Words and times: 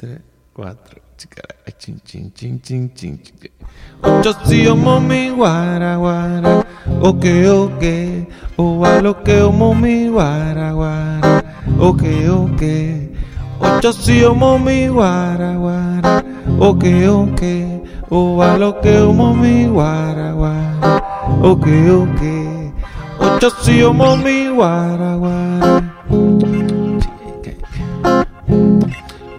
tres, 0.00 0.18
cuatro. 0.54 1.02
Chin, 1.78 2.00
chin, 2.02 2.32
chin, 2.32 2.60
chin, 2.62 2.90
chin, 2.94 3.22
chin. 3.22 3.50
Guara, 5.36 5.96
guara. 5.96 6.66
O 8.56 8.84
a 8.84 9.02
lo 9.02 9.22
que 9.22 9.42
o 9.42 9.52
mami, 9.52 10.08
guara, 10.08 10.72
guara. 10.72 11.44
Ok, 11.78 12.02
ok. 12.30 12.62
O 13.60 13.80
ok. 17.06 17.42
O 18.08 18.42
a 18.42 18.56
lo 18.56 18.80
que 18.80 18.98
o 18.98 19.12
o. 19.12 19.50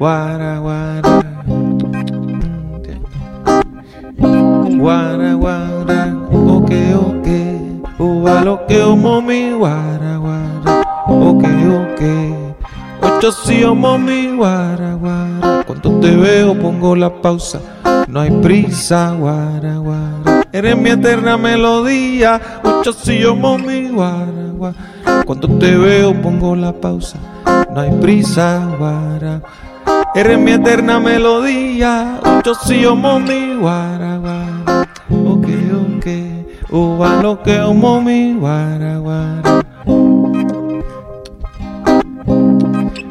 Guara, 0.02 0.58
guara. 0.58 1.22
Guara, 4.80 5.34
guara. 5.36 6.18
Ok, 6.34 6.72
ok. 6.98 7.28
Uva 8.00 8.42
lo 8.42 8.66
que 8.66 8.82
o 8.82 8.96
mami, 8.96 9.52
guara, 9.52 10.18
guara. 10.18 10.82
Ok, 11.06 11.46
ok. 11.46 12.02
Ocho 13.04 13.32
sí 13.32 13.64
o 13.64 13.76
mami, 13.76 14.36
guara, 14.36 14.96
guara. 14.96 15.64
Cuando 15.68 16.00
te 16.00 16.16
veo 16.16 16.60
pongo 16.60 16.96
la 16.96 17.22
pausa. 17.22 17.60
No 18.08 18.22
hay 18.22 18.32
prisa, 18.42 19.12
guara, 19.12 19.78
guara. 19.78 20.42
Eres 20.52 20.76
mi 20.78 20.90
eterna 20.90 21.38
melodía. 21.38 22.42
Ocho 22.64 22.92
sí 22.92 23.24
o 23.24 23.36
mami, 23.36 23.90
guara, 23.90 24.50
guara. 24.58 25.24
Cuando 25.28 25.48
te 25.60 25.78
veo 25.78 26.20
pongo 26.20 26.56
la 26.56 26.74
pausa. 26.74 27.20
No 27.72 27.82
hay 27.82 27.92
prisa, 28.02 28.68
guara. 28.80 29.42
Eres 30.14 30.38
mi 30.38 30.52
eterna 30.52 31.00
melodía. 31.00 32.20
Ocho 32.26 32.54
sí 32.54 32.86
o 32.86 32.96
mami, 32.98 33.56
guara, 33.56 34.18
guara. 34.18 34.88
Ok, 35.10 35.48
ok. 35.96 36.08
Uva 36.70 37.22
lo 37.22 37.42
que 37.42 37.62
o 37.62 37.74
mami, 37.74 38.34
guara, 38.34 38.98
guara. 38.98 39.64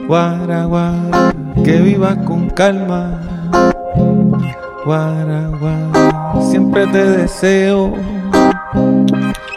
Guara, 0.06 0.64
guara, 0.66 1.32
que 1.64 1.80
viva 1.80 2.16
con 2.26 2.50
calma. 2.50 3.18
Guara, 4.84 5.48
guara, 5.58 6.34
siempre 6.50 6.86
te 6.88 7.02
deseo. 7.02 7.94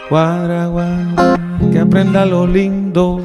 Guara, 0.08 0.68
guara, 0.68 1.36
que 1.70 1.78
aprenda 1.78 2.24
lo 2.24 2.46
lindo. 2.46 3.20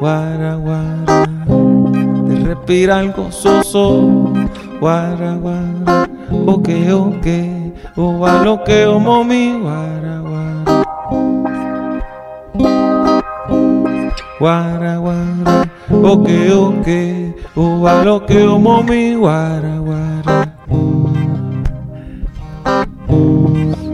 Guara, 0.00 0.56
guara, 0.56 1.26
de 1.26 1.31
respirar 2.52 3.12
gozoso. 3.12 4.32
Guara, 4.80 5.36
guara, 5.36 6.08
ok, 6.46 6.68
ok. 6.92 7.26
Uva 7.96 8.42
lo 8.44 8.62
que 8.64 8.86
o 8.86 8.98
mami, 9.00 9.58
guara, 9.60 10.20
guara. 10.20 10.82
Guara, 14.38 14.96
guara, 14.98 15.70
ok, 16.02 16.28
ok. 16.52 16.88
Uva 17.56 18.04
lo 18.04 18.26
que 18.26 18.42
o 18.42 18.58
mami, 18.58 19.14
guara, 19.14 19.78
guara. 19.78 20.52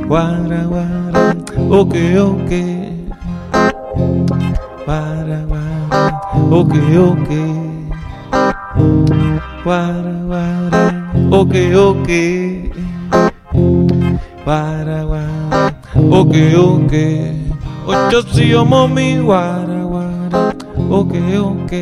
Guara, 0.09 0.61
guara, 0.67 1.36
ok, 1.70 1.95
ok. 2.19 2.53
Guara, 4.86 5.39
guara, 5.47 6.20
ok, 6.51 6.75
ok. 6.97 7.67
Guara, 9.69 10.16
guara, 10.24 11.12
ok, 11.28 11.55
ok. 11.77 12.08
Guara, 14.42 15.05
guara, 15.05 15.77
ok, 16.08 16.34
ok. 16.56 16.95
Ocho 17.84 18.23
sí 18.33 18.55
o 18.55 18.64
mami, 18.64 19.18
guara, 19.18 19.84
guara. 19.84 20.55
Ok, 20.89 21.12
ok. 21.36 21.73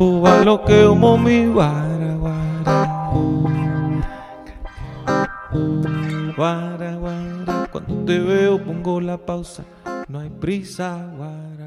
Uva 0.00 0.42
lo 0.42 0.64
que 0.64 0.82
o 0.82 0.96
mami, 0.96 1.46
guara, 1.46 2.10
guara. 2.18 2.98
Guara, 6.36 6.96
guara. 6.96 7.68
Cuando 7.70 8.04
te 8.04 8.18
veo 8.18 8.58
pongo 8.58 9.00
la 9.00 9.16
pausa. 9.16 9.62
No 10.08 10.18
hay 10.18 10.28
prisa, 10.28 10.98
guara. 11.16 11.61